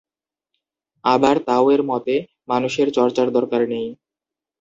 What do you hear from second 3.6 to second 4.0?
নেই।